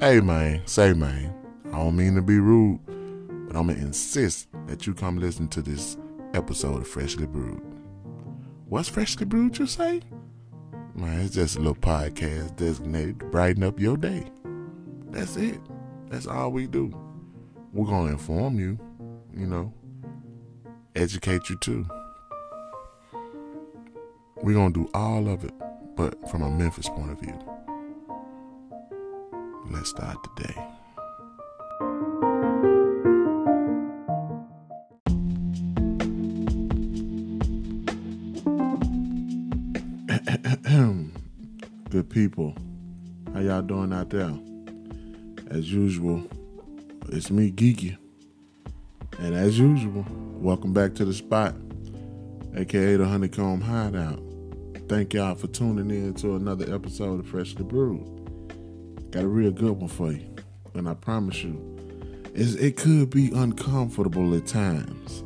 [0.00, 1.32] Hey man, say man,
[1.66, 2.80] I don't mean to be rude,
[3.46, 5.96] but I'm gonna insist that you come listen to this
[6.34, 7.62] episode of Freshly Brewed.
[8.66, 10.02] What's Freshly Brewed, you say?
[10.96, 14.24] Man, it's just a little podcast designated to brighten up your day.
[15.10, 15.60] That's it.
[16.10, 16.92] That's all we do.
[17.72, 18.76] We're gonna inform you,
[19.32, 19.72] you know,
[20.96, 21.86] educate you too.
[24.42, 25.54] We're gonna do all of it,
[25.94, 27.53] but from a Memphis point of view.
[29.70, 30.54] Let's start today.
[41.90, 42.54] Good people,
[43.32, 44.34] how y'all doing out there?
[45.50, 46.24] As usual,
[47.08, 47.96] it's me, Geeky.
[49.18, 51.54] And as usual, welcome back to the spot,
[52.56, 54.20] aka the Honeycomb Hideout.
[54.88, 58.23] Thank y'all for tuning in to another episode of Freshly Brewed.
[59.14, 60.26] Got a real good one for you.
[60.74, 61.56] And I promise you,
[62.34, 65.22] it could be uncomfortable at times.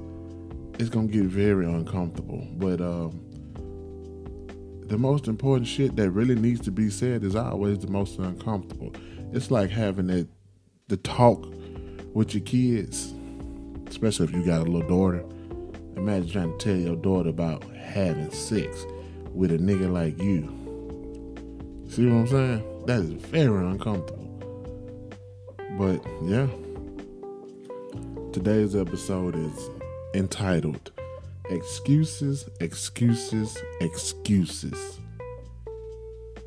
[0.79, 2.47] It's gonna get very uncomfortable.
[2.59, 3.19] But um,
[4.89, 8.93] the most important shit that really needs to be said is always the most uncomfortable.
[9.33, 10.29] It's like having that
[10.89, 11.47] the talk
[12.12, 13.15] with your kids,
[13.87, 15.25] especially if you got a little daughter.
[15.97, 18.84] Imagine trying to tell your daughter about having sex
[19.33, 20.45] with a nigga like you.
[21.89, 22.78] See what I'm saying?
[22.89, 24.25] That is very uncomfortable.
[25.77, 26.47] But yeah.
[28.33, 29.69] Today's episode is
[30.14, 30.92] entitled
[31.50, 35.00] Excuses, Excuses, Excuses.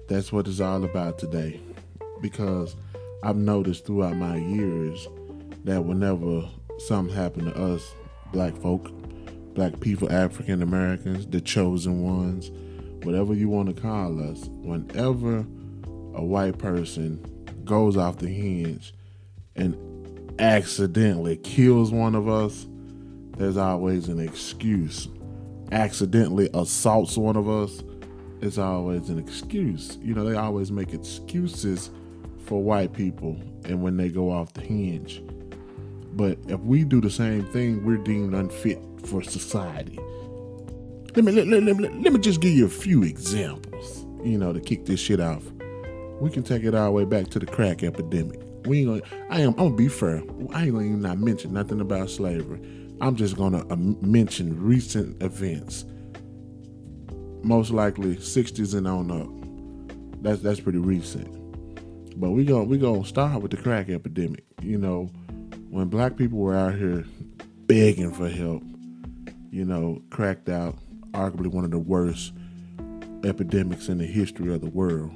[0.09, 1.62] That's what it's all about today.
[2.23, 2.75] Because
[3.22, 5.08] I've noticed throughout my years
[5.66, 7.94] that whenever something happened to us,
[8.34, 8.89] black folk,
[9.53, 12.50] black people, African Americans, the chosen ones,
[13.06, 15.45] whatever you want to call us, whenever
[16.14, 17.20] a white person
[17.66, 18.94] goes off the hinge
[19.56, 19.76] and
[20.40, 22.66] accidentally kills one of us,
[23.38, 25.08] there's always an excuse.
[25.72, 27.84] Accidentally assaults one of us,
[28.41, 29.97] it's always an excuse.
[30.02, 31.91] You know, they always make excuses
[32.46, 35.24] for white people and when they go off the hinge.
[36.13, 39.97] But if we do the same thing, we're deemed unfit for society.
[41.16, 44.53] Let me let, let, let, let me just give you a few examples, you know,
[44.53, 45.44] to kick this shit off.
[46.22, 48.40] We can take it all the way back to the crack epidemic.
[48.66, 49.26] We ain't gonna.
[49.32, 49.54] I am.
[49.54, 50.22] I'm gonna be fair.
[50.54, 52.62] I ain't gonna even not mention nothing about slavery.
[53.02, 55.84] I'm just gonna uh, mention recent events.
[57.42, 60.22] Most likely 60s and on up.
[60.22, 61.28] That's that's pretty recent.
[62.20, 64.44] But we gonna we gonna start with the crack epidemic.
[64.62, 65.10] You know,
[65.72, 67.04] when black people were out here
[67.66, 68.62] begging for help,
[69.50, 70.78] you know, cracked out,
[71.14, 72.31] arguably one of the worst
[73.24, 75.12] epidemics in the history of the world.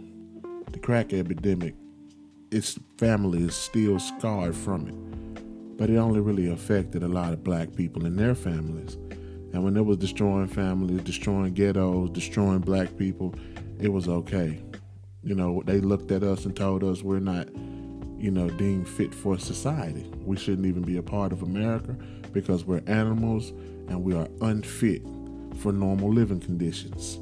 [0.71, 1.75] The crack epidemic,
[2.51, 5.77] its family is still scarred from it.
[5.77, 8.95] But it only really affected a lot of black people and their families.
[9.53, 13.33] And when it was destroying families, destroying ghettos, destroying black people,
[13.79, 14.61] it was okay.
[15.23, 17.47] You know, they looked at us and told us we're not,
[18.17, 20.09] you know, deemed fit for society.
[20.25, 21.95] We shouldn't even be a part of America
[22.31, 23.49] because we're animals
[23.87, 25.03] and we are unfit
[25.57, 27.19] for normal living conditions.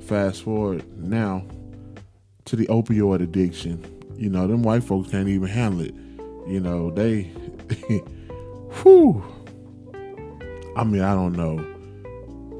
[0.00, 1.44] Fast forward now
[2.48, 3.84] to the opioid addiction.
[4.16, 5.94] You know, them white folks can't even handle it.
[6.46, 7.22] You know, they,
[8.82, 9.22] whew.
[10.76, 11.58] I mean, I don't know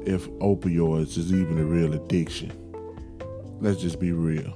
[0.05, 2.51] if opioids is even a real addiction.
[3.61, 4.53] Let's just be real.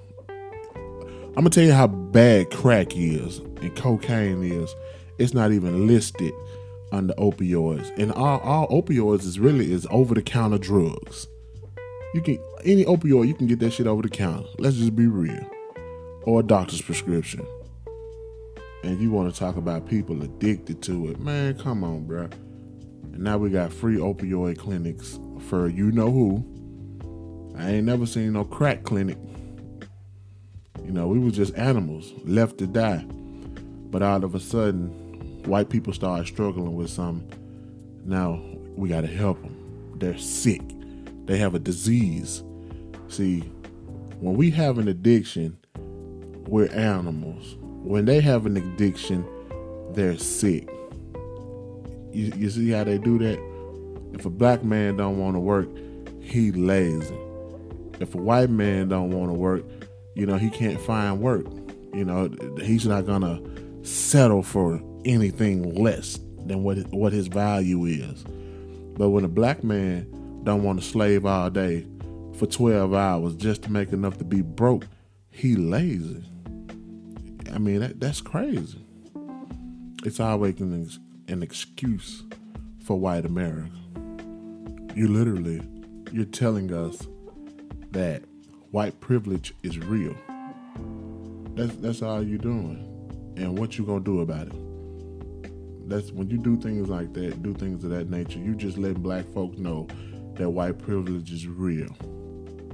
[1.36, 4.74] I'm gonna tell you how bad crack is and cocaine is.
[5.18, 6.32] It's not even listed
[6.92, 11.28] under opioids, and all, all opioids is really is over the counter drugs.
[12.14, 14.48] You can any opioid you can get that shit over the counter.
[14.60, 15.46] Let's just be real,
[16.24, 17.46] or a doctor's prescription.
[18.84, 21.58] And you want to talk about people addicted to it, man?
[21.58, 22.30] Come on, bro.
[23.14, 26.46] And now we got free opioid clinics for you know who.
[27.58, 29.18] I ain't never seen no crack clinic.
[30.84, 33.06] You know, we was just animals left to die.
[33.90, 34.90] But all of a sudden,
[35.46, 37.32] white people started struggling with something.
[38.06, 38.42] Now
[38.76, 39.96] we got to help them.
[39.96, 40.62] They're sick.
[41.26, 42.44] They have a disease.
[43.08, 43.42] See,
[44.20, 45.58] when we have an addiction,
[46.48, 47.56] we're animals.
[47.62, 49.26] When they have an addiction,
[49.94, 50.70] they're sick.
[52.12, 53.40] You, you see how they do that?
[54.14, 55.68] If a black man don't want to work,
[56.22, 57.18] he lazy.
[58.00, 59.64] If a white man don't want to work,
[60.16, 61.46] you know, he can't find work.
[61.94, 62.30] You know,
[62.62, 63.42] he's not gonna
[63.84, 68.24] settle for anything less than what what his value is.
[68.98, 70.08] But when a black man
[70.44, 71.86] don't want to slave all day
[72.38, 74.88] for 12 hours just to make enough to be broke,
[75.30, 76.24] he lazy.
[77.54, 78.84] I mean, that, that's crazy.
[80.04, 80.90] It's always an,
[81.28, 82.24] an excuse
[82.84, 83.70] for white America.
[84.96, 85.62] You literally,
[86.12, 87.08] you're telling us
[87.92, 88.24] that
[88.72, 90.16] white privilege is real.
[91.56, 95.88] That's that's all you're doing, and what you gonna do about it?
[95.88, 98.40] That's when you do things like that, do things of that nature.
[98.40, 99.88] You just letting black folks know
[100.36, 101.96] that white privilege is real,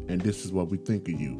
[0.07, 1.33] and this is what we think of you,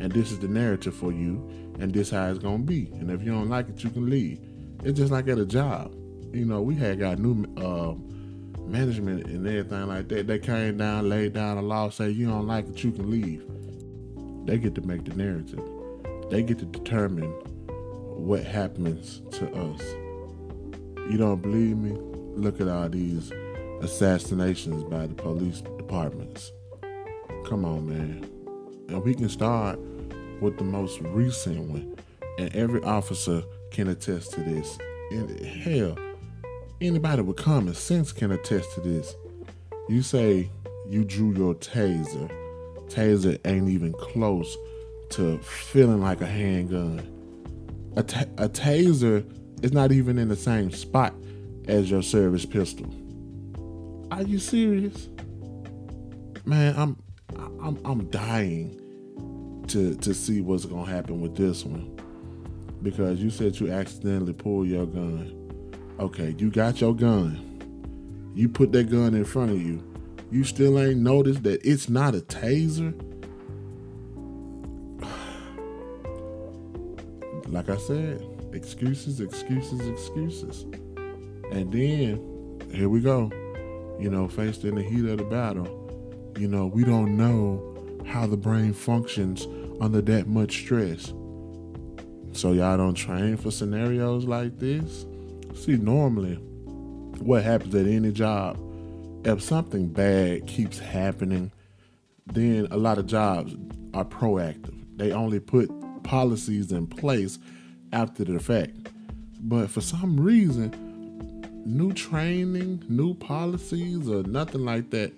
[0.00, 1.48] and this is the narrative for you,
[1.78, 2.90] and this how it's gonna be.
[2.94, 4.40] And if you don't like it, you can leave.
[4.84, 5.94] It's just like at a job.
[6.32, 7.94] You know, we had got new uh,
[8.66, 10.26] management and everything like that.
[10.26, 13.44] They came down, laid down a law, say you don't like it, you can leave.
[14.46, 15.62] They get to make the narrative.
[16.30, 17.30] They get to determine
[18.16, 19.82] what happens to us.
[21.10, 21.96] You don't believe me?
[22.34, 23.30] Look at all these
[23.82, 26.52] assassinations by the police departments.
[27.46, 28.28] Come on, man.
[28.88, 29.78] And we can start
[30.40, 31.96] with the most recent one.
[32.38, 34.78] And every officer can attest to this.
[35.10, 35.96] And hell,
[36.80, 39.14] anybody with common sense can attest to this.
[39.88, 40.48] You say
[40.88, 42.30] you drew your taser
[42.92, 44.56] taser ain't even close
[45.10, 47.00] to feeling like a handgun.
[47.96, 49.24] A, ta- a taser
[49.62, 51.14] is not even in the same spot
[51.68, 52.86] as your service pistol.
[54.12, 55.08] Are you serious?
[56.44, 57.02] Man, I'm
[57.62, 61.98] I'm I'm dying to to see what's gonna happen with this one.
[62.82, 65.72] Because you said you accidentally pulled your gun.
[65.98, 68.32] Okay, you got your gun.
[68.34, 69.82] You put that gun in front of you
[70.30, 72.92] you still ain't noticed that it's not a taser?
[77.48, 78.22] like I said,
[78.52, 80.64] excuses, excuses, excuses.
[81.50, 83.30] And then here we go.
[83.98, 85.66] You know, faced in the heat of the battle,
[86.38, 87.68] you know, we don't know
[88.06, 89.46] how the brain functions
[89.80, 91.12] under that much stress.
[92.32, 95.06] So y'all don't train for scenarios like this?
[95.54, 96.36] See, normally
[97.20, 98.58] what happens at any job
[99.24, 101.52] if something bad keeps happening,
[102.26, 103.54] then a lot of jobs
[103.94, 104.74] are proactive.
[104.96, 105.70] They only put
[106.02, 107.38] policies in place
[107.92, 108.88] after the fact.
[109.40, 110.72] But for some reason,
[111.64, 115.12] new training, new policies, or nothing like that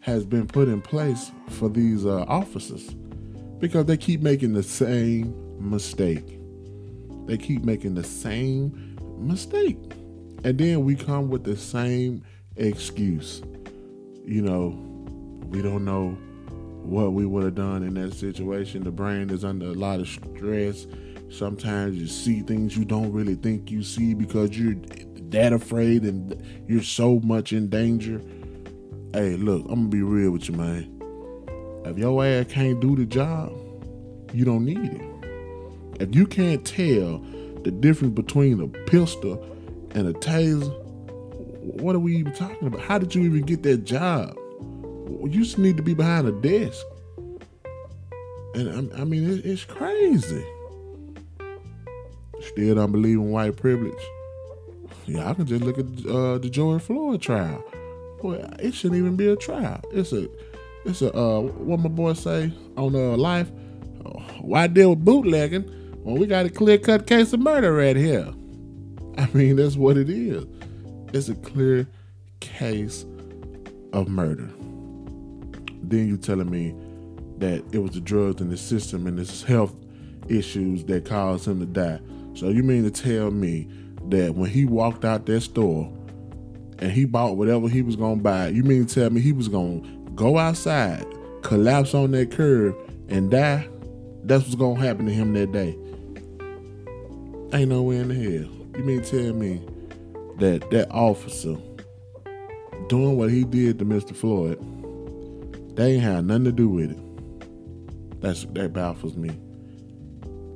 [0.00, 2.94] has been put in place for these uh, officers
[3.58, 6.38] because they keep making the same mistake.
[7.26, 9.78] They keep making the same mistake.
[10.42, 12.22] And then we come with the same
[12.56, 13.42] excuse.
[14.24, 14.68] You know,
[15.48, 16.16] we don't know
[16.82, 18.84] what we would have done in that situation.
[18.84, 20.86] The brain is under a lot of stress.
[21.28, 24.76] Sometimes you see things you don't really think you see because you're
[25.30, 28.20] that afraid and you're so much in danger.
[29.12, 30.96] Hey, look, I'm gonna be real with you, man.
[31.84, 33.52] If your ass can't do the job,
[34.32, 35.10] you don't need it.
[36.00, 37.18] If you can't tell
[37.62, 39.44] the difference between a pistol
[39.94, 40.72] and a taser,
[41.60, 42.80] what are we even talking about?
[42.80, 44.36] How did you even get that job?
[45.08, 46.84] You just need to be behind a desk.
[48.54, 50.44] And I, I mean, it's crazy.
[52.40, 53.92] Still don't believe in white privilege.
[55.10, 57.64] Yeah, I can just look at uh, the George Floyd trial.
[58.22, 59.80] Boy, it shouldn't even be a trial.
[59.92, 60.28] It's a,
[60.84, 63.50] it's a uh, what my boy say on uh, life.
[64.40, 65.62] why deal with bootlegging
[66.04, 68.28] when we got a clear cut case of murder right here?
[69.18, 70.46] I mean, that's what it is
[71.12, 71.86] it's a clear
[72.40, 73.04] case
[73.92, 74.48] of murder.
[75.82, 76.74] Then you telling me
[77.38, 79.74] that it was the drugs in the system and his health
[80.28, 82.00] issues that caused him to die.
[82.34, 83.68] So you mean to tell me
[84.08, 85.92] that when he walked out that store
[86.78, 89.48] and he bought whatever he was gonna buy, you mean to tell me he was
[89.48, 89.80] gonna
[90.14, 91.04] go outside,
[91.42, 92.74] collapse on that curb,
[93.08, 93.68] and die?
[94.24, 95.76] That's what's gonna happen to him that day.
[97.52, 98.50] Ain't no way in the hell.
[98.76, 99.60] You mean to tell me
[100.38, 101.56] that that officer
[102.88, 104.14] doing what he did to Mr.
[104.14, 104.58] Floyd,
[105.76, 108.20] they ain't had nothing to do with it.
[108.20, 109.30] That's that baffles me.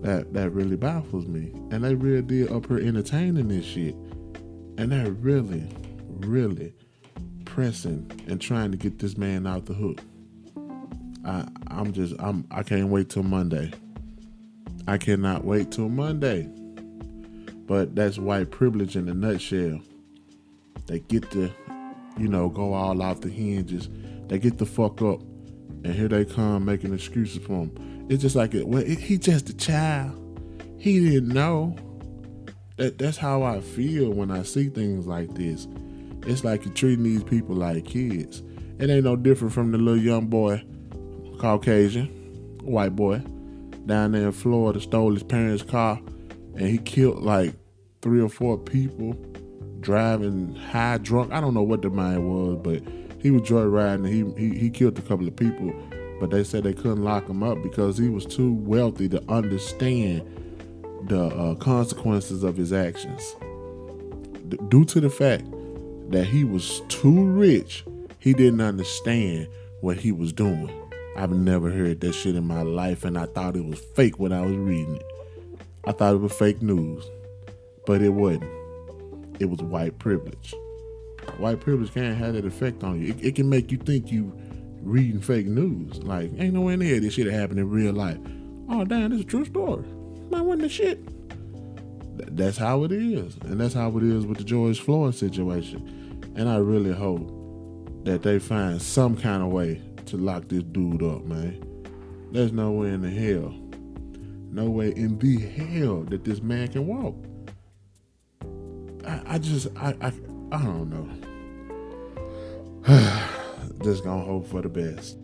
[0.04, 1.50] That that really baffles me.
[1.70, 3.94] And they really did up here entertaining this shit.
[4.76, 5.66] And they're really,
[6.08, 6.74] really
[7.46, 10.02] pressing and trying to get this man out the hook.
[11.24, 13.72] I I'm just I'm I can't wait till Monday.
[14.86, 16.50] I cannot wait till Monday.
[17.66, 19.80] But that's white privilege in a nutshell.
[20.84, 21.50] They get to,
[22.18, 23.88] you know, go all off the hinges.
[24.28, 25.22] They get the fuck up,
[25.84, 28.06] and here they come making excuses for him.
[28.08, 30.20] It's just like, it, well, it, he just a child.
[30.78, 31.76] He didn't know.
[32.76, 35.68] That that's how I feel when I see things like this.
[36.26, 38.42] It's like you're treating these people like kids.
[38.78, 40.64] It ain't no different from the little young boy,
[41.38, 42.08] Caucasian,
[42.62, 43.18] white boy,
[43.86, 46.00] down there in Florida, stole his parents' car
[46.56, 47.54] and he killed like
[48.02, 49.12] three or four people
[49.80, 51.32] driving high drunk.
[51.32, 52.82] I don't know what the mind was, but
[53.24, 54.06] he was joyriding.
[54.06, 55.74] He, he he killed a couple of people,
[56.20, 60.22] but they said they couldn't lock him up because he was too wealthy to understand
[61.08, 63.34] the uh, consequences of his actions.
[64.50, 65.46] D- due to the fact
[66.10, 67.86] that he was too rich,
[68.18, 69.48] he didn't understand
[69.80, 70.70] what he was doing.
[71.16, 74.34] I've never heard that shit in my life, and I thought it was fake when
[74.34, 75.06] I was reading it.
[75.86, 77.02] I thought it was fake news,
[77.86, 78.44] but it wasn't.
[79.40, 80.54] It was white privilege.
[81.38, 83.08] White privilege can't have that effect on you.
[83.08, 84.32] It, it can make you think you
[84.82, 86.02] reading fake news.
[86.02, 88.18] Like, ain't nowhere near this shit happened in real life.
[88.68, 89.84] Oh, damn, this is a true story.
[90.30, 91.06] Man, wasn't the shit.
[92.18, 93.36] Th- that's how it is.
[93.42, 96.22] And that's how it is with the George Floyd situation.
[96.36, 97.30] And I really hope
[98.04, 101.60] that they find some kind of way to lock this dude up, man.
[102.32, 103.54] There's no way in the hell,
[104.50, 107.14] no way in the hell that this man can walk.
[109.06, 110.12] I, I just, I, I,
[110.52, 111.08] I don't know.
[113.82, 115.16] Just gonna hope for the best.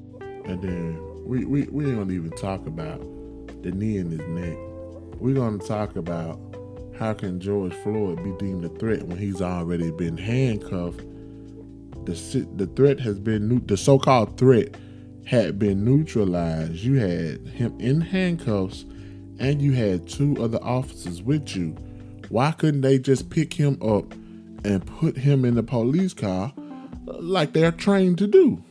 [0.44, 3.00] And then we, we, we ain't gonna even talk about
[3.62, 4.56] the knee in his neck.
[5.18, 6.38] We're gonna talk about
[6.98, 11.02] how can George Floyd be deemed a threat when he's already been handcuffed
[12.04, 14.76] the the threat has been the so-called threat
[15.26, 16.76] had been neutralized.
[16.76, 18.84] You had him in handcuffs,
[19.38, 21.76] and you had two other officers with you.
[22.28, 24.12] Why couldn't they just pick him up
[24.64, 26.52] and put him in the police car
[27.20, 28.62] like they're trained to do?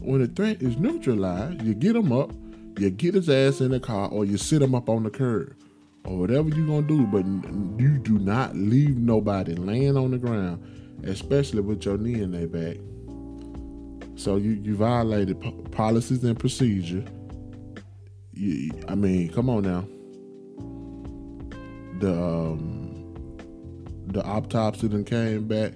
[0.00, 2.32] When the threat is neutralized, you get him up,
[2.78, 5.54] you get his ass in the car, or you sit him up on the curb,
[6.04, 7.06] or whatever you're gonna do.
[7.06, 7.26] But
[7.80, 10.62] you do not leave nobody laying on the ground
[11.04, 12.76] especially with your knee in their back.
[14.16, 15.40] So you you violated
[15.70, 17.04] policies and procedure.
[18.32, 19.84] You, I mean, come on now.
[22.00, 23.14] The um,
[24.08, 25.72] the autopsy then came back.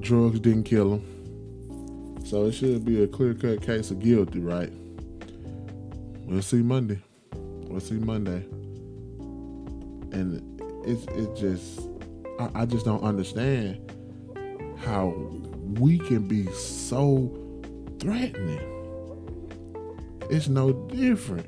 [0.00, 2.24] Drugs didn't kill him.
[2.24, 4.72] So it should be a clear cut case of guilty, right?
[6.26, 7.00] We'll see Monday.
[7.34, 8.44] We'll see Monday.
[10.12, 11.80] And it's it just
[12.38, 13.92] I, I just don't understand
[14.78, 15.08] how
[15.78, 17.36] we can be so
[17.98, 18.60] threatening.
[20.30, 21.46] It's no different.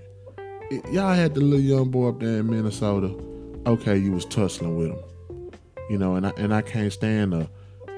[0.70, 3.14] It, y'all had the little young boy up there in Minnesota.
[3.66, 5.50] Okay, you was tussling with him,
[5.88, 7.48] you know, and I and I can't stand the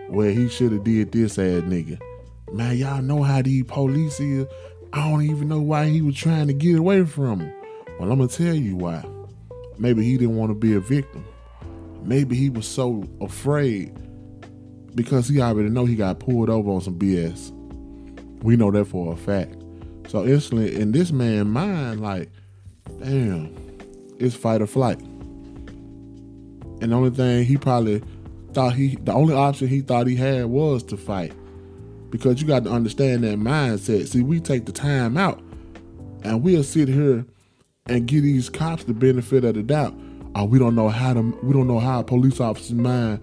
[0.09, 2.01] where he should have did this ass nigga.
[2.53, 4.47] Man, y'all know how these police is.
[4.93, 7.53] I don't even know why he was trying to get away from him.
[7.99, 9.05] Well, I'm gonna tell you why.
[9.79, 11.25] Maybe he didn't want to be a victim.
[12.03, 13.93] Maybe he was so afraid
[14.95, 17.51] because he already know he got pulled over on some BS.
[18.43, 19.57] We know that for a fact.
[20.09, 22.31] So instantly in this man's mind, like,
[23.01, 23.57] damn,
[24.19, 25.01] it's fight or flight.
[26.81, 28.03] And the only thing he probably
[28.55, 31.33] thought he the only option he thought he had was to fight.
[32.11, 34.07] Because you got to understand that mindset.
[34.07, 35.41] See, we take the time out
[36.23, 37.27] and we'll sit here
[37.87, 39.95] and give these cops the benefit of the doubt.
[40.37, 43.21] Oh, we don't know how to we don't know how a police officer's mind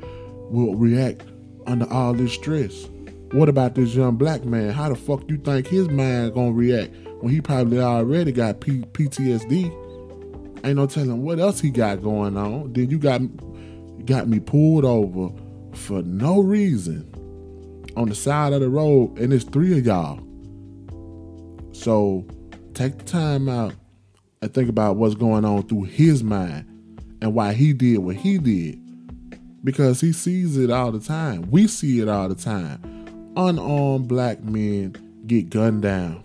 [0.49, 1.23] will react
[1.67, 2.87] under all this stress.
[3.31, 4.71] What about this young black man?
[4.71, 8.83] How the fuck you think his mind gonna react when he probably already got P-
[8.91, 9.77] PTSD?
[10.63, 12.73] Ain't no telling what else he got going on.
[12.73, 13.21] Then you got
[14.05, 15.29] got me pulled over
[15.73, 17.07] for no reason
[17.95, 20.19] on the side of the road, and it's three of y'all.
[21.73, 22.25] So
[22.73, 23.73] take the time out
[24.41, 26.65] and think about what's going on through his mind
[27.21, 28.79] and why he did what he did
[29.63, 31.49] because he sees it all the time.
[31.51, 32.81] We see it all the time.
[33.35, 34.95] Unarmed black men
[35.27, 36.23] get gunned down.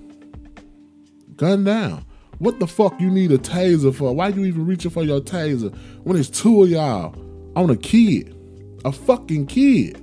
[1.36, 2.04] Gunned down.
[2.38, 4.14] What the fuck you need a taser for?
[4.14, 7.14] Why you even reaching for your taser when it's two of y'all
[7.56, 8.34] on a kid?
[8.84, 10.02] A fucking kid.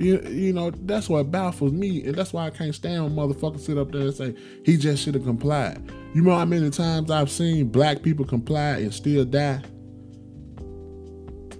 [0.00, 3.60] You, you know, that's what baffles me, and that's why I can't stand when motherfuckers
[3.60, 5.92] sit up there and say he just should have complied.
[6.14, 9.62] You know how many times I've seen black people comply and still die?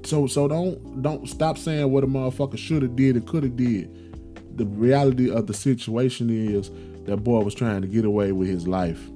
[0.05, 3.57] So so don't don't stop saying what a motherfucker should have did and could have
[3.57, 3.95] did.
[4.57, 6.71] The reality of the situation is
[7.05, 9.07] that boy was trying to get away with his life,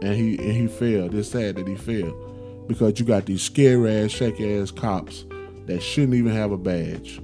[0.00, 1.14] and he and he failed.
[1.14, 2.35] It's sad that he failed
[2.66, 5.24] because you got these scary ass, shake ass cops
[5.66, 7.20] that shouldn't even have a badge.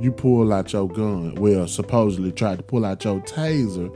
[0.00, 3.94] You pull out your gun, well, supposedly tried to pull out your taser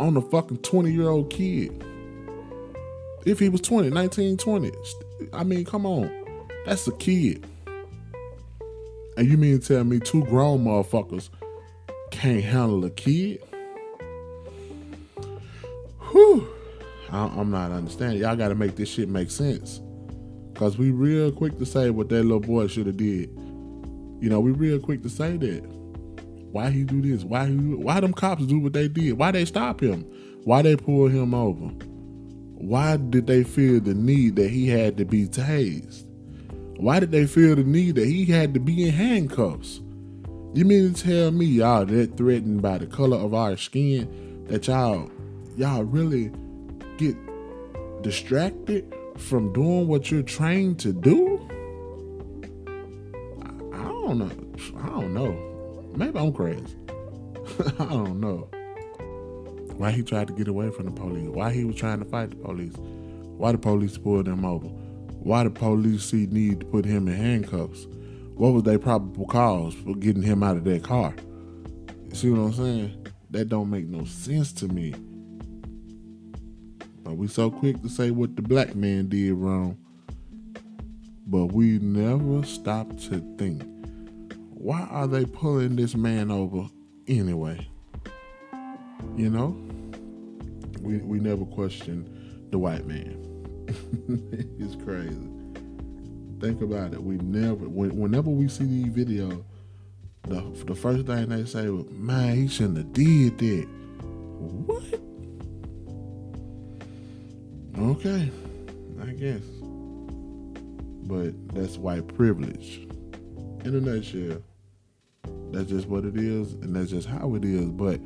[0.00, 1.84] on a fucking 20 year old kid.
[3.24, 4.72] If he was 20, 19, 20.
[5.32, 6.10] I mean, come on.
[6.66, 7.46] That's a kid.
[9.16, 11.28] And you mean to tell me two grown motherfuckers
[12.10, 13.42] can't handle a kid?
[16.10, 16.48] Whew.
[17.10, 18.20] I'm not understanding.
[18.22, 19.80] Y'all got to make this shit make sense.
[20.62, 23.30] Cause we real quick to say what that little boy should have did.
[24.20, 25.64] You know, we real quick to say that.
[26.52, 27.24] Why he do this?
[27.24, 27.56] Why he?
[27.56, 29.14] Why them cops do what they did?
[29.14, 30.02] Why they stop him?
[30.44, 31.66] Why they pull him over?
[31.66, 36.04] Why did they feel the need that he had to be tased?
[36.76, 39.80] Why did they feel the need that he had to be in handcuffs?
[40.54, 44.68] You mean to tell me y'all that threatened by the color of our skin that
[44.68, 45.10] y'all
[45.56, 46.30] y'all really
[46.98, 47.16] get
[48.02, 51.38] distracted from doing what you're trained to do?
[53.72, 54.30] I, don't know.
[54.80, 55.92] I don't know.
[55.96, 56.76] Maybe I'm crazy.
[57.78, 58.48] I don't know.
[59.76, 61.28] Why he tried to get away from the police?
[61.28, 62.74] Why he was trying to fight the police?
[62.76, 64.68] Why the police pulled him over?
[64.68, 67.86] Why the police see need to put him in handcuffs?
[68.34, 71.14] What was their probable cause for getting him out of that car?
[72.08, 73.06] You see what I'm saying?
[73.30, 74.94] That don't make no sense to me.
[77.10, 79.76] We so quick to say what the black man did wrong.
[81.26, 83.62] But we never stop to think,
[84.50, 86.68] why are they pulling this man over
[87.06, 87.68] anyway?
[89.16, 89.56] You know?
[90.80, 93.18] We we never question the white man.
[94.58, 95.28] it's crazy.
[96.40, 97.02] Think about it.
[97.02, 99.44] We never whenever we see these videos,
[100.24, 103.68] the the first thing they say was, man, he shouldn't have did that.
[104.40, 105.01] What?
[107.82, 108.30] Okay,
[109.02, 109.42] I guess.
[111.02, 112.86] But that's white privilege.
[113.64, 114.40] In a nutshell,
[115.50, 117.70] that's just what it is, and that's just how it is.
[117.70, 117.98] But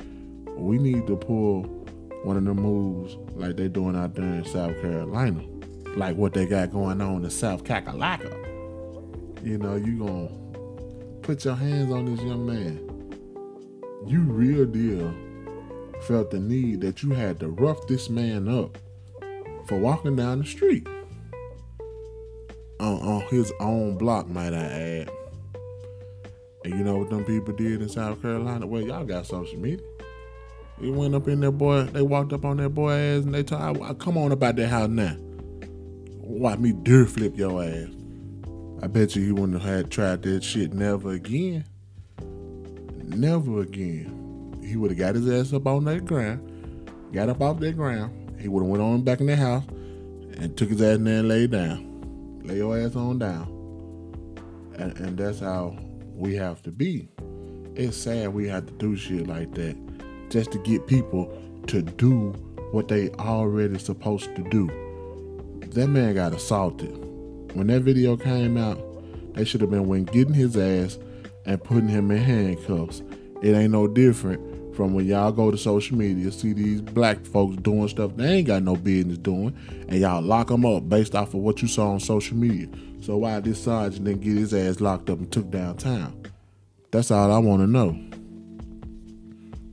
[0.56, 1.64] we need to pull
[2.25, 5.45] one of the moves like they doing out there in South Carolina,
[5.95, 8.33] like what they got going on in South Kakalaka.
[9.45, 10.30] You know, you gonna
[11.21, 12.80] put your hands on this young man.
[14.06, 15.14] You real deal
[16.04, 18.78] felt the need that you had to rough this man up
[19.66, 20.87] for walking down the street
[22.80, 25.11] on, on his own block, might I add.
[26.64, 28.66] And you know what them people did in South Carolina?
[28.66, 29.85] Well, y'all got social media.
[30.79, 31.85] We went up in there, boy.
[31.85, 34.68] They walked up on that boy ass and they told, I, "Come on about that
[34.68, 35.16] house now.
[36.18, 37.88] Watch me deer flip your ass."
[38.83, 41.64] I bet you he wouldn't have had tried that shit never again.
[43.05, 44.55] Never again.
[44.62, 48.12] He would have got his ass up on that ground, got up off that ground,
[48.38, 49.64] he would have went on back in the house
[50.38, 52.40] and took his ass in there and laid down.
[52.44, 53.53] Lay your ass on down.
[54.79, 55.77] And, and that's how
[56.14, 57.09] we have to be.
[57.75, 59.77] It's sad we have to do shit like that
[60.31, 61.31] just to get people
[61.66, 62.31] to do
[62.72, 64.66] what they already supposed to do.
[65.72, 66.90] That man got assaulted.
[67.55, 68.79] When that video came out,
[69.35, 70.99] they should have been when getting his ass
[71.44, 73.03] and putting him in handcuffs.
[73.42, 77.56] It ain't no different from when y'all go to social media, see these black folks
[77.56, 79.56] doing stuff they ain't got no business doing,
[79.88, 82.68] and y'all lock them up based off of what you saw on social media.
[83.00, 86.22] So why this sergeant didn't get his ass locked up and took downtown?
[86.90, 87.98] That's all I want to know.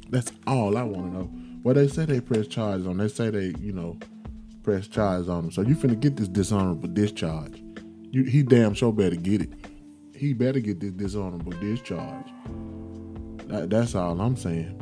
[0.09, 1.31] That's all I want to know.
[1.63, 2.97] Well, they say they press charges on.
[2.97, 3.97] They say they, you know,
[4.63, 5.51] press charges on him.
[5.51, 7.61] So you finna get this dishonorable discharge.
[8.11, 9.49] You, he damn sure better get it.
[10.15, 12.27] He better get this dishonorable discharge.
[13.47, 14.79] That, that's all I'm saying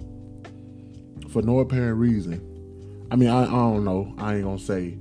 [1.31, 2.47] for no apparent reason.
[3.09, 4.13] I mean, I, I don't know.
[4.17, 4.97] I ain't gonna say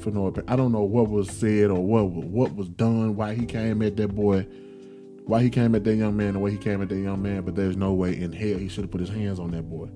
[0.00, 0.50] for no apparent.
[0.50, 3.16] I don't know what was said or what what was done.
[3.16, 4.46] Why he came at that boy.
[5.24, 7.42] Why he came at that young man the way he came at that young man.
[7.42, 9.88] But there's no way in hell he should have put his hands on that boy.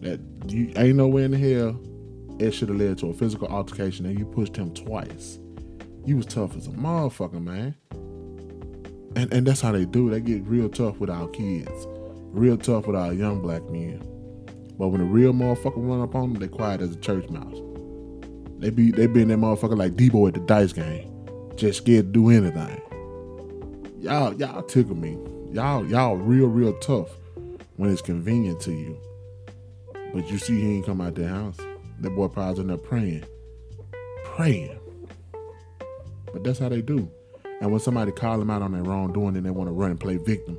[0.00, 1.80] That you ain't no way in hell
[2.38, 5.38] it should have led to a physical altercation and you pushed him twice.
[6.04, 7.74] You was tough as a motherfucker, man.
[9.16, 10.10] And and that's how they do.
[10.10, 11.86] They get real tough with our kids,
[12.32, 14.02] real tough with our young black men.
[14.78, 17.60] But when a real motherfucker run up on them, they quiet as a church mouse.
[18.58, 21.10] They be they be in that motherfucker like Debo at the dice game,
[21.56, 22.80] just scared to do anything.
[24.00, 25.18] Y'all y'all tickle me.
[25.52, 27.10] Y'all y'all real real tough
[27.76, 28.98] when it's convenient to you.
[30.12, 31.58] But you see he ain't come out the house.
[32.00, 33.24] That boy probably in there praying,
[34.24, 34.78] praying.
[36.32, 37.08] But that's how they do.
[37.60, 40.00] And when somebody call them out on their wrongdoing, then they want to run and
[40.00, 40.58] play victim.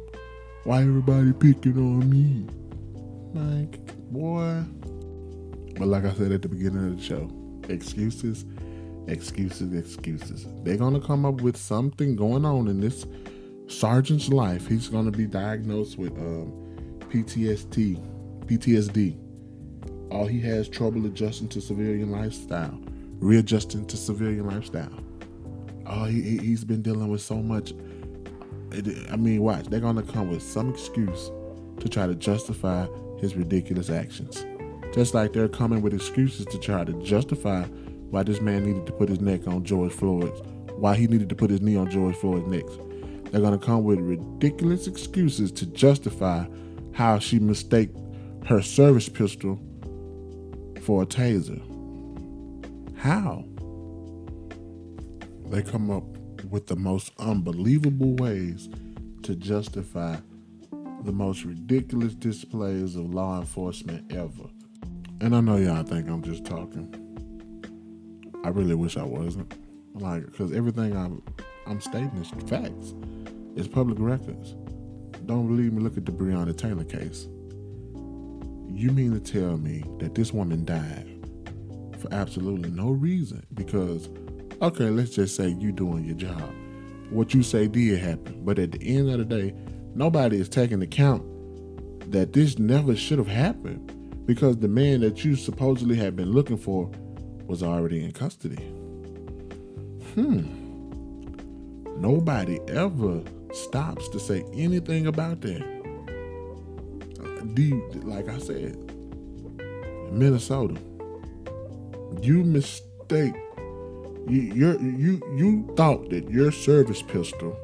[0.64, 2.48] Why everybody picking on me?
[3.34, 4.64] Like, boy.
[5.78, 7.30] But like I said at the beginning of the show,
[7.70, 8.46] excuses,
[9.08, 10.46] excuses, excuses.
[10.64, 13.06] They're gonna come up with something going on in this
[13.68, 14.68] sergeant's life.
[14.68, 16.54] He's gonna be diagnosed with um,
[17.10, 18.00] PTSD,
[18.46, 19.18] PTSD.
[20.12, 22.80] All he has trouble adjusting to civilian lifestyle,
[23.20, 25.04] readjusting to civilian lifestyle.
[25.88, 27.74] Oh, he, he's been dealing with so much.
[29.12, 29.66] I mean, watch.
[29.68, 31.32] They're gonna come with some excuse
[31.80, 32.88] to try to justify
[33.20, 34.46] his ridiculous actions.
[34.94, 38.94] Just like they're coming with excuses to try to justify why this man needed to
[38.94, 40.42] put his neck on George Floyd's,
[40.78, 42.66] why he needed to put his knee on George Floyd's neck.
[43.32, 46.46] They're going to come with ridiculous excuses to justify
[46.94, 47.98] how she mistaked
[48.46, 49.60] her service pistol
[50.82, 51.62] for a taser.
[52.98, 53.44] How?
[55.50, 56.04] They come up
[56.50, 58.70] with the most unbelievable ways
[59.24, 60.18] to justify
[61.06, 64.50] the most ridiculous displays of law enforcement ever.
[65.22, 66.94] And I know y'all think I'm just talking.
[68.44, 69.54] I really wish I wasn't.
[69.94, 71.22] Like, because everything I'm
[71.68, 72.94] I'm stating is facts.
[73.56, 74.56] It's public records.
[75.26, 75.82] Don't believe me?
[75.82, 77.28] Look at the Breonna Taylor case.
[78.68, 81.08] You mean to tell me that this woman died
[82.00, 83.46] for absolutely no reason?
[83.54, 84.10] Because,
[84.62, 86.54] okay, let's just say you doing your job.
[87.10, 89.54] What you say did happen, but at the end of the day,
[89.96, 91.24] nobody is taking account
[92.12, 96.58] that this never should have happened because the man that you supposedly have been looking
[96.58, 96.90] for
[97.48, 98.64] was already in custody.
[100.14, 100.66] Hmm.
[101.98, 103.22] Nobody ever
[103.54, 105.64] stops to say anything about that.
[107.54, 108.76] Do like I said,
[110.12, 110.80] Minnesota,
[112.22, 113.36] you mistake.
[114.28, 117.56] You you you you thought that your service pistol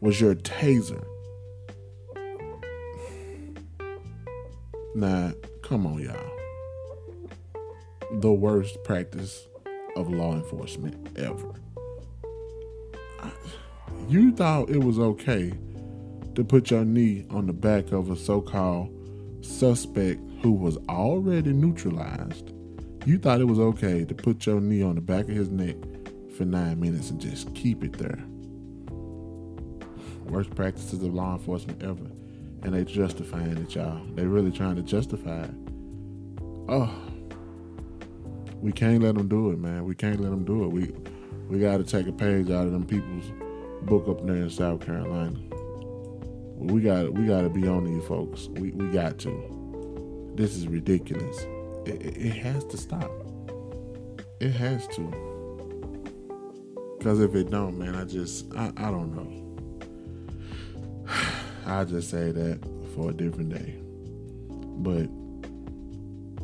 [0.00, 1.04] was your taser.
[4.94, 6.30] Now, come on, y'all.
[8.20, 9.46] The worst practice
[9.96, 11.54] of law enforcement ever
[14.10, 15.52] you thought it was okay
[16.34, 18.92] to put your knee on the back of a so called
[19.40, 22.52] suspect who was already neutralized.
[23.06, 25.76] You thought it was okay to put your knee on the back of his neck
[26.36, 28.18] for nine minutes and just keep it there.
[30.24, 32.10] Worst practices of law enforcement ever.
[32.62, 34.00] And they justifying it, y'all.
[34.14, 35.54] They really trying to justify it.
[36.68, 36.94] Oh,
[38.60, 39.84] we can't let them do it, man.
[39.84, 40.68] We can't let them do it.
[40.68, 40.92] We
[41.48, 43.32] we got to take a page out of them people's
[43.82, 45.38] book up there in South Carolina.
[46.56, 48.48] We got we got to be on these folks.
[48.48, 50.32] We we got to.
[50.34, 51.40] This is ridiculous.
[51.86, 53.10] It, it, it has to stop.
[54.38, 55.30] It has to.
[56.98, 59.49] Because if it don't, man, I just I, I don't know.
[61.70, 62.58] I just say that
[62.94, 63.76] for a different day.
[64.82, 65.08] But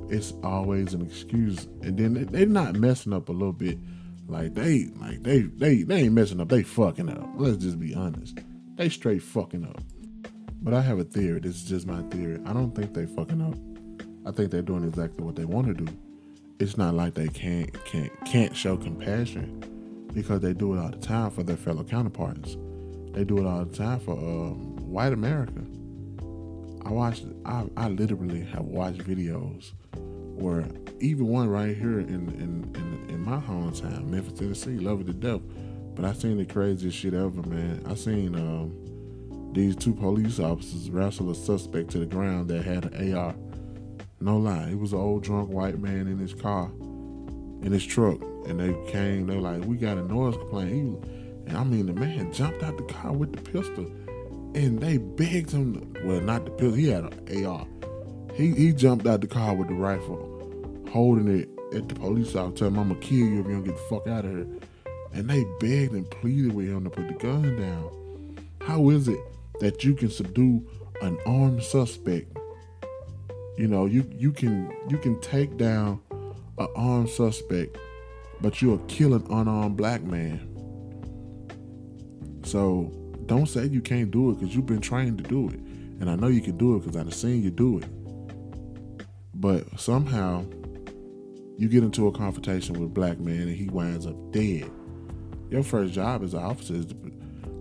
[0.08, 3.76] it's always an excuse, and then they're not messing up a little bit
[4.28, 6.48] like they, like they, they, they ain't messing up.
[6.48, 7.28] They fucking up.
[7.34, 8.38] Let's just be honest.
[8.76, 9.82] They straight fucking up.
[10.62, 11.40] But I have a theory.
[11.40, 12.40] This is just my theory.
[12.46, 13.56] I don't think they fucking up.
[14.26, 15.92] I think they're doing exactly what they want to do.
[16.60, 20.96] It's not like they can't can't can't show compassion because they do it all the
[20.98, 22.56] time for their fellow counterparts.
[23.12, 25.62] They do it all the time for um, white America.
[26.84, 27.24] I watched.
[27.44, 30.66] I, I literally have watched videos where
[31.00, 35.12] even one right here in in, in, in my hometown, Memphis, Tennessee, love it to
[35.12, 35.40] death.
[35.94, 37.82] But I seen the craziest shit ever, man.
[37.86, 42.92] I seen um, these two police officers wrestle a suspect to the ground that had
[42.92, 43.34] an AR.
[44.20, 46.70] No lie, it was an old drunk white man in his car,
[47.62, 49.26] in his truck, and they came.
[49.26, 51.02] They were like, "We got a noise complaint."
[51.46, 53.90] And I mean, the man jumped out the car with the pistol,
[54.54, 55.94] and they begged him.
[55.94, 56.72] To, well, not the pistol.
[56.72, 57.66] He had an AR
[58.36, 62.56] he he jumped out the car with the rifle, holding it at the police officer,
[62.56, 64.46] telling him, I'm gonna kill you if you don't get the fuck out of here.
[65.14, 68.36] And they begged and pleaded with him to put the gun down.
[68.60, 69.18] How is it
[69.60, 70.66] that you can subdue
[71.00, 72.36] an armed suspect?
[73.56, 76.02] You know, you you can you can take down
[76.58, 77.78] an armed suspect,
[78.42, 80.52] but you'll kill an unarmed black man.
[82.44, 82.92] So
[83.26, 85.60] don't say you can't do it because you've been trained to do it.
[86.00, 87.86] And I know you can do it because I've seen you do it.
[89.34, 90.44] But somehow
[91.58, 94.70] you get into a confrontation with a black man and he winds up dead.
[95.50, 96.94] Your first job as an officer is to,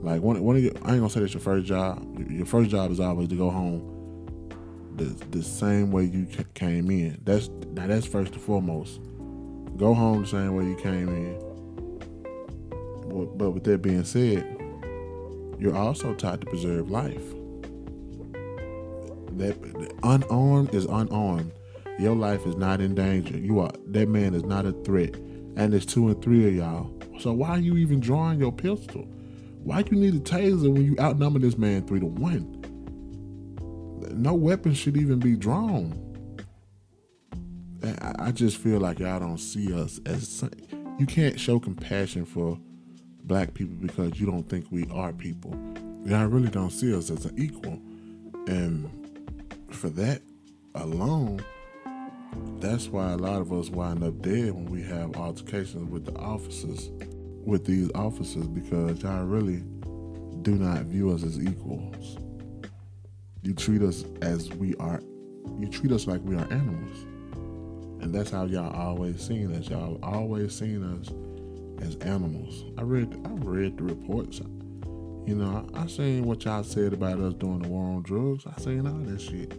[0.02, 2.04] like one, one of your, I ain't gonna say that's your first job.
[2.30, 3.92] Your first job is always to go home
[4.96, 7.22] the, the same way you came in.
[7.24, 9.00] That's now that's first and foremost.
[9.78, 11.46] Go home the same way you came in.
[13.10, 14.55] But, but with that being said,
[15.60, 17.24] you're also taught to preserve life.
[19.38, 19.58] That
[20.04, 21.52] unarmed is unarmed
[21.98, 23.38] your life is not in danger.
[23.38, 25.16] You are that man is not a threat.
[25.56, 26.92] And there's two and three of y'all.
[27.20, 29.04] So why are you even drawing your pistol?
[29.64, 32.62] Why do you need a taser when you outnumber this man three to one?
[34.12, 36.02] No weapon should even be drawn.
[38.20, 40.44] I just feel like y'all don't see us as
[41.00, 42.60] you can't show compassion for
[43.28, 45.54] black people because you don't think we are people.
[46.06, 47.80] Y'all really don't see us as an equal.
[48.48, 48.90] And
[49.72, 50.22] for that
[50.76, 51.42] alone,
[52.60, 56.16] That's why a lot of us wind up dead when we have altercations with the
[56.20, 56.90] officers,
[57.46, 59.64] with these officers, because y'all really
[60.42, 62.18] do not view us as equals.
[63.44, 65.02] You treat us as we are,
[65.60, 67.06] you treat us like we are animals.
[68.02, 69.70] And that's how y'all always seen us.
[69.70, 71.12] Y'all always seen us
[71.82, 72.66] as animals.
[72.78, 74.42] I read I read the reports.
[75.26, 78.46] You know, I, I seen what y'all said about us doing the war on drugs.
[78.46, 79.54] I seen all that shit.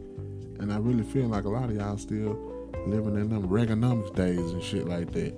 [0.60, 2.38] And I really feel like a lot of y'all still
[2.86, 5.34] living in them Reaganomics days and shit like that.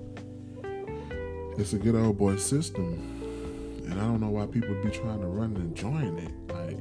[1.57, 3.15] It's a good old boy system.
[3.85, 6.53] And I don't know why people be trying to run and join it.
[6.53, 6.77] Like,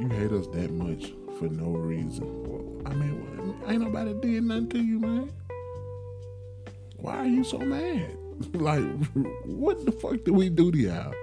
[0.00, 2.82] you hate us that much for no reason.
[2.84, 5.32] I mean, ain't nobody did nothing to you, man.
[6.96, 8.17] Why are you so mad?
[8.54, 8.84] like,
[9.44, 11.14] what the fuck do we do to y'all?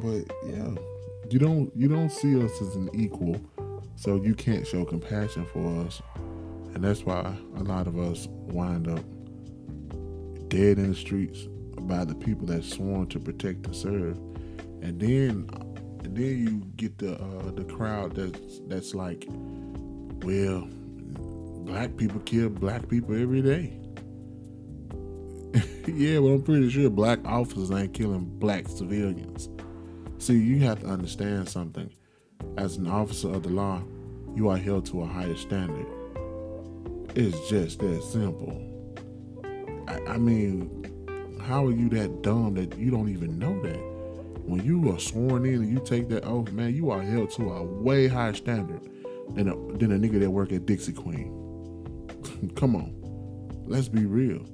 [0.00, 0.70] But yeah,
[1.30, 3.40] you don't you don't see us as an equal
[3.96, 6.00] so you can't show compassion for us.
[6.74, 9.04] And that's why a lot of us wind up
[10.48, 11.48] dead in the streets
[11.80, 14.16] by the people that sworn to protect and serve.
[14.82, 15.50] And then
[16.04, 19.26] and then you get the uh, the crowd that's that's like,
[20.22, 20.68] well,
[21.64, 23.78] black people kill black people every day.
[25.92, 29.48] Yeah, but I'm pretty sure black officers ain't killing black civilians.
[30.18, 31.90] See, you have to understand something
[32.56, 33.82] as an officer of the law,
[34.34, 35.86] you are held to a higher standard.
[37.14, 38.64] It's just that simple.
[39.86, 40.84] I, I mean,
[41.40, 43.78] how are you that dumb that you don't even know that?
[44.44, 47.52] When you are sworn in and you take that oath, man, you are held to
[47.52, 48.80] a way higher standard
[49.34, 51.34] than a, than a nigga that work at Dixie Queen.
[52.56, 54.44] Come on, let's be real.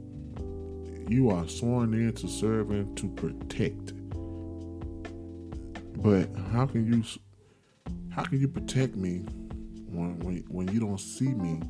[1.08, 3.92] You are sworn in to serve and to protect.
[6.02, 7.02] But how can you
[8.10, 9.18] how can you protect me
[9.86, 11.60] when, when, when you don't see me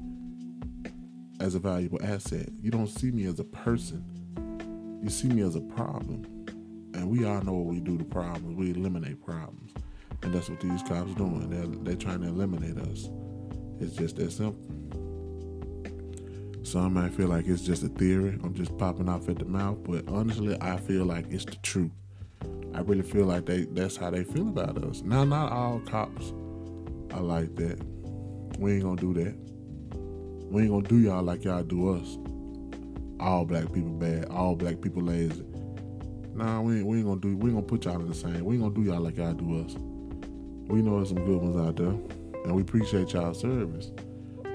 [1.41, 2.49] as a valuable asset?
[2.61, 4.05] You don't see me as a person.
[5.03, 6.25] You see me as a problem.
[6.95, 8.57] And we all know what we do to problems.
[8.57, 9.73] We eliminate problems.
[10.23, 11.49] And that's what these cops are doing.
[11.51, 13.09] They're, they're trying to eliminate us.
[13.81, 14.84] It's just that simple.
[16.75, 18.37] Some might feel like it's just a theory.
[18.43, 19.79] I'm just popping off at the mouth.
[19.85, 21.93] But honestly, I feel like it's the truth.
[22.75, 25.01] I really feel like they that's how they feel about us.
[25.03, 26.33] Now, not all cops
[27.13, 27.79] are like that.
[28.59, 29.37] We ain't gonna do that.
[30.51, 32.19] We ain't gonna do y'all like y'all do us.
[33.21, 34.25] All black people bad.
[34.25, 35.45] All black people lazy.
[36.35, 37.37] Nah, we ain't, we ain't gonna do.
[37.37, 38.45] We ain't gonna put y'all in the same.
[38.45, 39.77] We ain't gonna do y'all like y'all do us.
[40.67, 41.95] We know there's some good ones out there,
[42.45, 43.93] and we appreciate y'all service.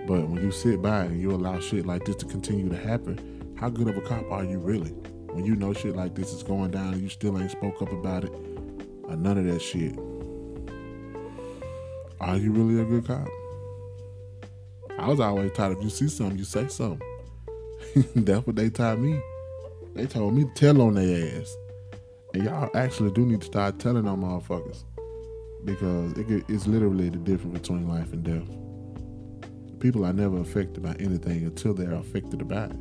[0.08, 3.56] But when you sit by and you allow shit like this to continue to happen,
[3.60, 4.94] how good of a cop are you really?
[5.34, 7.92] when you know shit like this is going down and you still ain't spoke up
[7.92, 8.32] about it
[9.04, 9.98] or none of that shit.
[12.20, 13.28] Are you really a good cop?
[14.98, 17.02] I was always taught if you see something, you say something.
[18.16, 19.20] That's what they taught me.
[19.96, 21.56] They told me to tell on their ass.
[22.34, 24.84] And y'all actually do need to start telling on motherfuckers.
[25.64, 28.69] Because it, it's literally the difference between life and death.
[29.80, 32.76] People are never affected by anything until they're affected by it.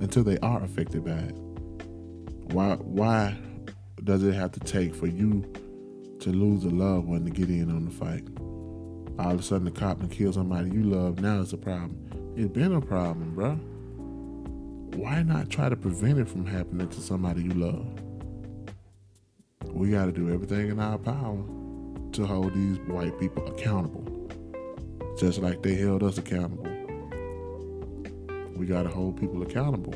[0.00, 1.36] Until they are affected by it.
[2.52, 3.36] Why why
[4.02, 5.50] does it have to take for you
[6.20, 8.24] to lose a loved one to get in on the fight?
[9.18, 11.20] All of a sudden, the cop and kill somebody you love.
[11.20, 12.34] Now it's a problem.
[12.36, 13.52] It's been a problem, bro.
[15.00, 17.86] Why not try to prevent it from happening to somebody you love?
[19.72, 21.42] We got to do everything in our power
[22.12, 24.04] to hold these white people accountable,
[25.18, 26.68] just like they held us accountable.
[28.56, 29.94] We got to hold people accountable.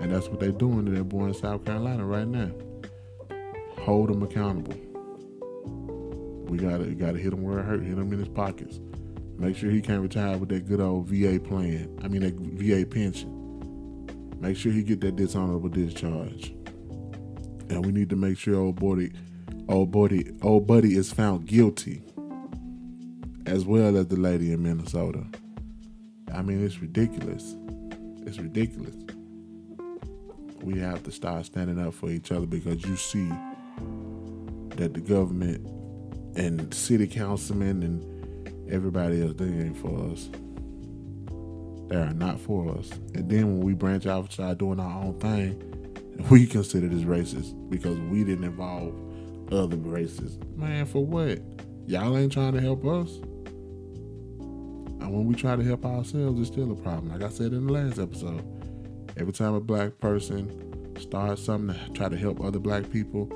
[0.00, 2.50] And that's what they're doing to that boy in South Carolina right now.
[3.80, 4.74] Hold him accountable.
[6.48, 8.80] We gotta gotta hit him where it hurt, hit him in his pockets.
[9.38, 11.98] Make sure he can't retire with that good old VA plan.
[12.02, 13.36] I mean that VA pension.
[14.40, 16.54] Make sure he get that dishonorable discharge.
[17.68, 19.12] And we need to make sure old buddy,
[19.68, 22.02] old buddy, old buddy is found guilty,
[23.50, 25.24] as well as the lady in Minnesota.
[26.32, 27.56] I mean, it's ridiculous.
[28.26, 28.94] It's ridiculous
[30.62, 33.28] we have to start standing up for each other because you see
[34.76, 35.66] that the government
[36.36, 40.28] and city councilmen and everybody else they ain't for us.
[41.88, 42.90] They are not for us.
[43.14, 47.02] And then when we branch out and start doing our own thing, we consider this
[47.02, 48.94] racist because we didn't involve
[49.52, 50.38] other races.
[50.56, 51.40] Man, for what?
[51.86, 53.18] Y'all ain't trying to help us.
[55.00, 57.08] And when we try to help ourselves, it's still a problem.
[57.08, 58.44] Like I said in the last episode
[59.16, 63.28] Every time a black person starts something to try to help other black people,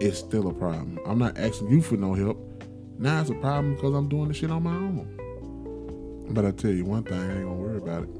[0.00, 0.98] it's still a problem.
[1.06, 2.38] I'm not asking you for no help.
[2.98, 6.26] Now it's a problem because I'm doing the shit on my own.
[6.30, 8.10] But I tell you one thing, I ain't gonna worry about it.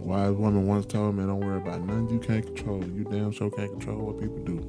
[0.00, 2.84] Wise woman once told me, "Don't worry about nothing you can't control.
[2.84, 4.60] You damn sure can't control what people do."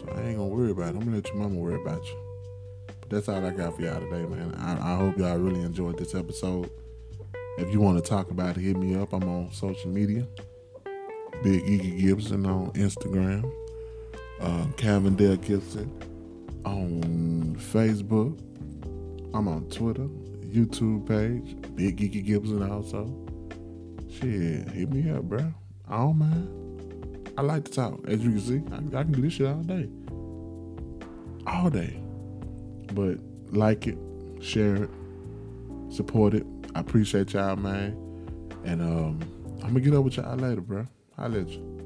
[0.00, 0.96] So I ain't gonna worry about it.
[0.96, 2.29] I'm gonna let your mama worry about you.
[3.10, 4.54] That's all I got for y'all today, man.
[4.56, 6.70] I, I hope y'all really enjoyed this episode.
[7.58, 9.12] If you want to talk about it, hit me up.
[9.12, 10.28] I'm on social media.
[11.42, 13.50] Big Iggy Gibson on Instagram.
[14.40, 15.90] Uh, Calvin Gibson
[16.64, 18.38] on Facebook.
[19.34, 20.06] I'm on Twitter,
[20.46, 23.06] YouTube page, Big Geeky Gibson also.
[24.08, 25.52] Shit, hit me up, bro.
[25.88, 27.32] I don't mind.
[27.36, 28.00] I like to talk.
[28.06, 29.88] As you can see, I, I can do this shit all day.
[31.46, 32.00] All day.
[32.92, 33.18] But
[33.50, 33.98] like it,
[34.40, 34.90] share it,
[35.90, 36.46] support it.
[36.74, 37.96] I appreciate y'all, man.
[38.64, 39.20] And um,
[39.62, 40.86] I'm gonna get up with y'all later, bro.
[41.18, 41.79] I'll let you.